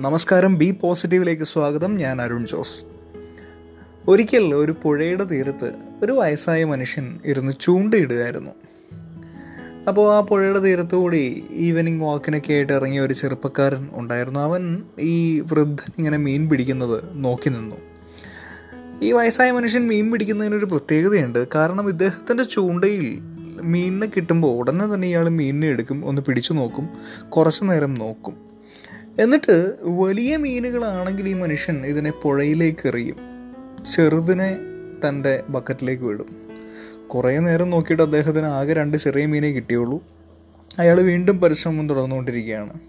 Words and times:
നമസ്കാരം 0.00 0.58
ബി 0.58 0.70
പോസിറ്റീവിലേക്ക് 0.70 1.42
സ്വാഗതം. 1.42 1.96
ഞാൻ 1.96 2.22
അരുൺ 2.22 2.46
ജോസ്. 2.46 2.84
ഒരിക്കൽ 4.08 4.54
ഒരു 4.54 4.74
പുഴയുടെ 4.82 5.24
തീരത്ത് 5.24 5.72
ഒരു 6.02 6.12
വയസ്സായ 6.12 6.64
മനുഷ്യൻ 6.64 7.18
ഇരുന്ന് 7.24 7.52
ചൂണ്ടയിടുകയായിരുന്നു. 7.60 8.50
അപ്പോൾ 9.88 10.16
ആ 10.16 10.20
പുഴയുടെ 10.20 10.58
തീരത്തുകൂടി 10.58 11.44
ഈവനിങ് 11.50 12.02
വാക്കിനൊക്കെ 12.02 12.52
ആയിട്ട് 12.52 12.72
ഇറങ്ങിയ 12.72 13.00
ഒരു 13.00 13.14
ചെറുപ്പക്കാരൻ 13.14 13.88
ഉണ്ടായിരുന്നു. 13.92 14.40
അവൻ 14.40 14.82
ഈ 15.00 15.40
വൃദ്ധൻ 15.40 15.92
ഇങ്ങനെ 15.98 16.18
മീൻ 16.18 16.48
പിടിക്കുന്നത് 16.48 17.04
നോക്കി 17.12 17.48
നിന്നു. 17.48 17.76
ഈ 19.02 19.12
വയസ്സായ 19.12 19.50
മനുഷ്യൻ 19.50 19.88
മീൻ 19.88 20.10
പിടിക്കുന്നതിനൊരു 20.10 20.64
പ്രത്യേകതയുണ്ട്. 20.64 21.48
കാരണം 21.54 21.88
ഇദ്ദേഹത്തിന്റെ 21.88 22.44
ചൂണ്ടയിൽ 22.44 23.18
മീനിനെ 23.62 24.06
കിട്ടുമ്പോൾ 24.06 24.58
ഉടനെ 24.58 24.94
തന്നെ 24.94 25.08
ഇയാൾ 25.08 25.28
മീനിനെ 25.28 25.66
എടുക്കും 25.66 26.06
ഒന്ന് 26.06 26.22
പിടിച്ചു 26.22 26.52
നോക്കും 26.52 26.88
കുറച്ച് 27.28 27.64
നേരം 27.64 27.94
നോക്കും. 27.94 28.47
എന്നിട്ട് 29.18 29.76
വലിയ 29.82 30.36
മീനുകളാണെങ്കിൽ 30.36 31.28
ഈ 31.28 31.32
മനുഷ്യൻ 31.32 31.86
ഇതിനെ 31.86 32.10
പുഴയിലേക്ക് 32.10 32.88
എറിയും. 32.88 33.16
ചെറുതിനെ 33.94 34.56
തന്റെ 35.08 35.42
ബക്കറ്റിലേക്ക് 35.48 36.02
വിടും. 36.02 36.26
കുറേ 37.08 37.38
നേരം 37.38 37.70
നോക്കിയിട്ട് 37.70 38.02
അദ്ദേഹത്തിന് 38.02 38.46
ആകെ 38.46 38.72
രണ്ട് 38.72 38.96
ചെറിയ 38.96 39.26
മീനേ 39.26 39.52
കിട്ടിയുള്ളൂ. 39.52 40.04
അയാൾ 40.78 41.00
വീണ്ടും 41.00 41.38
പരിശ്രമം 41.38 41.88
തുടർന്നുകൊണ്ടിരിക്കുകയാണ്. 41.88 42.80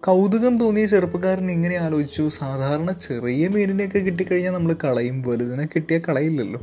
കൗതുകം 0.00 0.58
തോന്നിയ 0.58 0.86
ചെറുപ്പക്കാരൻ 0.86 1.50
ഇങ്ങനെ 1.50 1.76
ആലോചിച്ചു 1.76 2.28
സാധാരണ 2.28 2.92
ചെറിയ 2.92 3.48
മീനിനെയൊക്കെ 3.48 3.98
കിട്ടിക്കഴിഞ്ഞാൽ 3.98 4.52
നമ്മൾ 4.52 4.76
കളയും 4.84 5.22
വലുതിനെ 5.22 5.66
കിട്ടിയാൽ 5.66 6.00
കളയില്ലല്ലോ. 6.08 6.60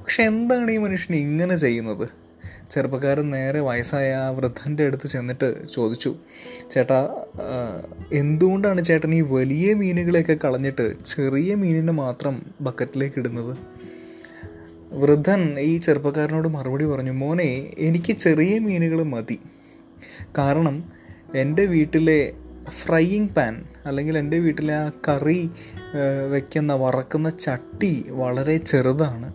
പക്ഷെ 0.00 0.22
എന്താണ് 0.22 0.70
ഈ 0.70 0.76
മനുഷ്യൻ 0.76 1.16
ഇങ്ങനെ 1.16 1.56
ചെയ്യുന്നത്? 1.56 2.23
ചെറുപ്പക്കാരൻ 2.74 3.26
നേരെ 3.30 3.60
വയസ്സായ 3.60 4.08
ആ 4.22 4.28
വൃദ്ധന്റെ 4.36 4.82
അടുത്ത് 4.88 5.06
ചെന്നിട്ട് 5.14 5.48
ചോദിച്ചു 5.74 6.10
ചേട്ടാ 6.72 7.00
എന്തുകൊണ്ടാണ് 8.20 8.80
ചേട്ടൻ 8.84 9.12
ഈ 9.14 9.20
വലിയ 9.36 9.74
മീനുകളെയൊക്കെ 9.80 10.36
കളഞ്ഞിട്ട് 10.44 10.86
ചെറിയ 11.12 11.50
മീനിനെ 11.62 11.94
മാത്രം 12.04 12.36
ബക്കറ്റിലേക്ക് 12.60 13.18
ഇടുന്നത്? 13.18 13.52
വൃദ്ധൻ 15.02 15.40
ഈ 15.68 15.72
ചെറുപ്പക്കാരനോട് 15.78 16.48
മറുപടി 16.56 16.84
പറഞ്ഞു 16.84 17.14
മോനെ 17.22 17.50
എനിക്ക് 17.86 18.12
ചെറിയ 18.24 18.54
മീനുകൾ 18.66 19.00
മതി. 19.14 19.38
കാരണം 20.38 20.76
എന്റെ 21.42 21.64
വീട്ടിലെ 21.74 22.20
ഫ്രൈയിങ് 22.80 23.32
പാൻ 23.36 23.54
അല്ലെങ്കിൽ 23.88 24.14
എന്റെ 24.20 24.38
വീട്ടിലെ 24.44 24.74
ആ 24.82 24.84
കറി 25.06 25.40
വയ്ക്കുന്ന 26.32 26.72
വറക്കുന്ന 26.82 27.28
ചട്ടി 27.46 27.94
വളരെ 28.20 28.56
ചെറുതാണ്. 28.70 29.28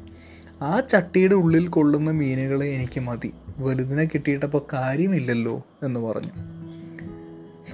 ആ 0.62 0.80
ചട്ടിയുടെ 0.80 1.36
ഉള്ളിൽ 1.36 1.68
കൊള്ളുന്ന 1.68 2.12
മീനുകളെ 2.12 2.66
എനിക്ക് 2.66 3.00
മതി. 3.00 3.34
വലുതിനെ 3.58 4.06
കിട്ടിയിട്ടപ്പോൾ 4.06 4.66
കാര്യമില്ലല്ലോ 4.74 5.64
എന്ന് 5.84 6.00
പറഞ്ഞു. 6.00 6.32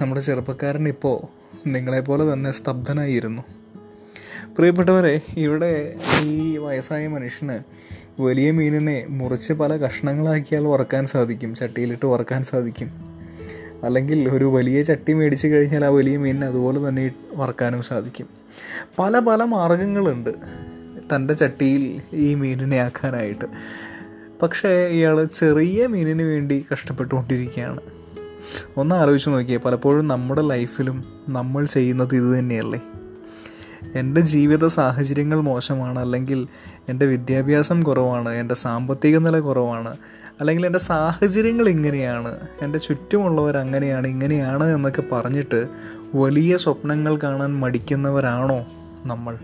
നമ്മുടെ 0.00 0.20
ചെറുപ്പക്കാരൻ 0.20 0.88
ഇപ്പോൾ 0.88 1.26
നിങ്ങളെപ്പോലെ 1.68 2.32
തന്നെ 2.32 2.50
സ്തബ്ധനായിരുന്നു. 2.50 3.42
പ്രിയപ്പെട്ടവരെ 4.58 5.20
ഇവിടെ 5.36 5.94
ഈ 6.22 6.56
വയസ്സായ 6.56 7.06
മനുഷ്യന് 7.06 7.58
വലിയ 8.22 8.50
മീനിനെ 8.50 9.06
മുറിച്ച് 9.08 9.52
പല 9.52 9.76
കഷ്ണങ്ങളാക്കിയാൽ 9.76 10.62
ഉറക്കാൻ 10.62 11.06
സാധിക്കും 11.06 11.54
ചട്ടിയിലിട്ട് 11.54 12.06
ഉറക്കാൻ 12.06 12.42
സാധിക്കും. 12.42 12.90
അല്ലെങ്കിൽ 13.84 14.28
ഒരു 14.28 14.44
വലിയ 14.44 14.82
ചട്ടി 14.82 15.12
മേടിച്ച് 15.12 15.46
കഴിഞ്ഞാൽ 15.46 15.84
ആ 15.84 15.88
വലിയ 15.88 16.16
മീനിനെ 16.16 16.46
അതുപോലെ 16.46 16.88
തന്നെ 16.88 17.12
വറക്കാനും 17.34 17.82
സാധിക്കും. 17.82 18.26
പല 18.98 19.18
പല 19.18 19.44
മാർഗങ്ങളുണ്ട്. 19.44 20.30
തന്റെ 21.14 21.34
ചട്ടിയിൽ 21.34 22.00
ഈ 22.12 22.34
മീനിനെ 22.34 22.76
ആക്കാനായിട്ട്. 22.76 23.44
പക്ഷേ 24.42 24.68
ഇയാൾ 24.68 25.24
ചെറിയ 25.24 25.86
മീനിന് 25.86 26.22
വേണ്ടി 26.22 26.66
കഷ്ടപ്പെട്ടുകൊണ്ടിരിക്കുകയാണ്. 26.72 27.80
ഒന്ന് 28.76 28.94
ആലോചിച്ച് 28.94 29.30
നോക്കിയേ 29.30 29.58
പലപ്പോഴും 29.58 30.08
നമ്മുടെ 30.08 30.42
ലൈഫിലും 30.42 31.04
നമ്മൾ 31.28 31.64
ചെയ്യുന്നത് 31.64 32.14
ഇത് 32.14 32.38
തന്നെയല്ലേ? 32.38 32.80
എന്റെ 33.94 34.20
ജീവിത 34.20 34.66
സാഹചര്യങ്ങൾ 34.66 35.40
മോശമാണ് 35.40 35.98
അല്ലെങ്കിൽ 35.98 36.46
എന്റെ 36.88 37.06
വിദ്യാഭ്യാസം 37.06 37.82
കുറവാണ് 37.82 38.28
എന്റെ 38.28 38.54
സാമ്പത്തിക 38.54 39.18
നില 39.18 39.38
കുറവാണ് 39.38 39.96
അല്ലെങ്കിൽ 40.40 40.66
എന്റെ 40.66 40.78
സാഹചര്യങ്ങൾ 40.78 41.68
ഇങ്ങനെയാണ് 41.68 42.40
എന്റെ 42.62 42.78
ചുറ്റുമുള്ളവർ 42.78 43.56
അങ്ങനെയാണ് 43.56 44.06
ഇങ്ങനെയാണ് 44.06 44.64
എന്നൊക്കെ 44.64 45.02
പറഞ്ഞിട്ട് 45.12 45.66
വലിയ 46.14 46.56
സ്വപ്നങ്ങൾ 46.56 47.16
കാണാൻ 47.16 47.60
മടിക്കുന്നവരാണോ 47.60 48.66
നമ്മൾ? 49.06 49.38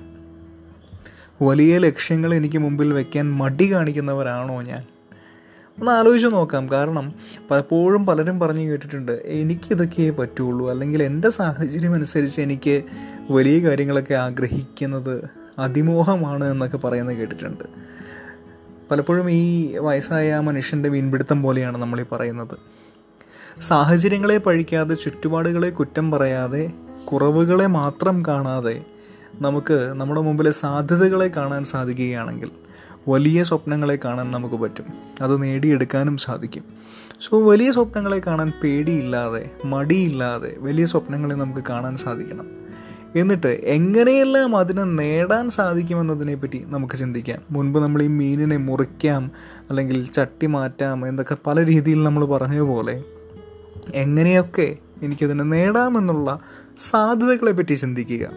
വലിയ 1.43 1.79
ലക്ഷ്യങ്ങൾ 1.79 2.35
എനിക്ക് 2.35 2.59
മുമ്പിൽ 2.59 2.93
വെക്കാൻ 2.93 3.33
മടി 3.33 3.75
കാണിക്കുന്നവരാണോ 3.75 4.63
ഞാൻ? 4.63 4.83
ഒന്ന് 5.81 5.93
ആലോചിച്ച് 5.93 6.29
നോക്കാം. 6.29 6.71
കാരണം 6.71 7.13
പലപ്പോഴും 7.51 8.07
പലരും 8.07 8.41
പറഞ്ഞു 8.41 8.71
കേട്ടിട്ടുണ്ട് 8.71 9.13
എനിക്കിതൊക്കെ 9.13 10.11
പറ്റുള്ളൂ. 10.11 10.71
അല്ലെങ്കിൽ 10.71 11.03
എന്റെ 11.03 11.31
സാഹചര്യം 11.31 11.95
അനുസരിച്ച് 11.95 12.41
എനിക്ക് 12.41 12.83
വലിയ 13.31 13.69
കാര്യങ്ങളൊക്കെ 13.69 14.15
ആഗ്രഹിക്കുന്നത് 14.15 15.29
അതിമോഹമാണ് 15.59 16.45
എന്നൊക്കെ 16.45 16.77
പറയുന്നത് 16.77 17.17
കേട്ടിട്ടുണ്ട്. 17.17 17.65
പലപ്പോഴും 18.91 19.31
ഈ 19.31 19.77
വയസ്സായ 19.77 20.35
മനുഷ്യന്റെ 20.35 20.89
മീൻപിടുത്തം 20.89 21.43
പോലെയാണ് 21.43 21.79
നമ്മൾ 21.79 22.01
ഈ 22.01 22.05
പറയുന്നത്. 22.13 22.59
സാഹചര്യങ്ങളെ 23.61 24.39
പഴിക്കാതെ 24.39 24.95
ചുറ്റുപാടുകളെ 24.95 25.71
കുറ്റം 25.71 26.11
പറയാതെ 26.11 26.73
കുറവുകളെ 27.05 27.67
മാത്രം 27.67 28.27
കാണാതെ 28.27 28.85
നമുക്ക് 29.41 29.93
നമ്മുടെ 29.93 30.21
മുമ്പിലെ 30.21 30.51
സാധ്യതകളെ 30.51 31.29
കാണാൻ 31.29 31.65
സാധിക്കുകയാണെങ്കിൽ 31.65 32.51
വലിയ 33.09 33.43
സ്വപ്നങ്ങളെ 33.43 33.99
കാണാൻ 34.05 34.31
നമുക്ക് 34.31 34.55
പറ്റും. 34.55 34.85
അത് 35.21 35.43
നേടിയെടുക്കാനും 35.43 36.17
സാധിക്കും. 36.17 36.65
സോ 37.21 37.51
വലിയ 37.51 37.71
സ്വപ്നങ്ങളെ 37.71 38.21
കാണാൻ 38.27 38.53
പേടിയില്ലാതെ 38.63 39.51
മടിയില്ലാതെ 39.65 40.55
വലിയ 40.59 40.85
സ്വപ്നങ്ങളെ 40.85 41.35
നമുക്ക് 41.35 41.61
കാണാൻ 41.71 41.97
സാധിക്കണം. 41.97 42.47
എന്നിട്ട് 43.17 43.47
എങ്ങനെയെല്ലാം 43.47 44.57
അതിനെ 44.57 44.85
നേടാൻ 44.85 45.51
സാധിക്കുമെന്നതിനെപ്പറ്റി 45.51 46.65
നമുക്ക് 46.67 46.95
ചിന്തിക്കാം. 46.95 47.39
മുൻപ് 47.51 47.79
നമ്മൾ 47.79 48.03
ഈ 48.03 48.07
മീനിനെ 48.07 48.57
മുറിക്കാം 48.57 49.31
അല്ലെങ്കിൽ 49.71 50.11
ചട്ടി 50.11 50.47
മാറ്റാം 50.47 51.09
എന്നൊക്കെ 51.09 51.37
പല 51.47 51.67
രീതിയിൽ 51.67 52.03
നമ്മൾ 52.03 52.25
പറഞ്ഞതുപോലെ 52.25 53.05
എങ്ങനെയൊക്കെ 53.95 54.77
എനിക്കതിനെ 55.03 55.45
നേടാമെന്നുള്ള 55.45 56.41
സാധ്യതകളെപ്പറ്റി 56.79 57.75
ചിന്തിക്കുക. 57.75 58.31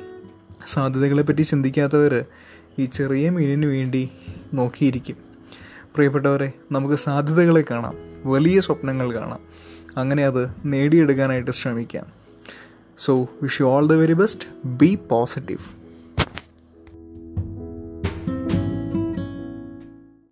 സാധ്യതകളെ 0.68 1.24
പറ്റി 1.24 1.42
ചിന്തിക്കാത്തവർ 1.42 2.26
ഈ 2.80 2.86
ചെറിയ 2.86 3.30
മീനിന് 3.30 3.66
വേണ്ടി 3.66 4.10
നോക്കിയിരിക്കും. 4.54 5.16
പ്രിയപ്പെട്ടവരെ 5.96 6.52
നമുക്ക് 6.72 6.96
സാധ്യതകളെ 6.96 7.64
കാണാം. 7.72 7.98
വലിയ 8.26 8.60
സ്വപ്നങ്ങൾ 8.60 9.14
കാണാം. 9.14 9.40
അങ്ങനെ 9.98 10.26
അത് 10.26 10.50
നേടിയെടുക്കാനായിട്ട് 10.66 11.52
ശ്രമിക്കാം. 11.52 12.06
So 12.98 13.28
wish 13.42 13.62
you 13.62 13.66
all 13.66 13.88
the 13.88 13.94
very 13.94 14.14
best 14.14 14.68
be 14.68 14.96
positive 14.96 15.85